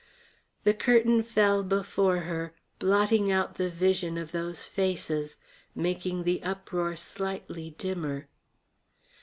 The 0.63 0.73
curtain 0.73 1.21
fell 1.21 1.61
before 1.61 2.21
her, 2.21 2.55
blotting 2.79 3.31
out 3.31 3.57
the 3.57 3.69
vision 3.69 4.17
of 4.17 4.31
those 4.31 4.65
faces, 4.65 5.37
making 5.75 6.23
the 6.23 6.41
uproar 6.41 6.95
slightly 6.95 7.75
dimmer. 7.77 8.27